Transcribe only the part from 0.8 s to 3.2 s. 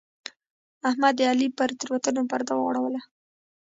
احمد د علي پر تېروتنو پرده وغوړوله.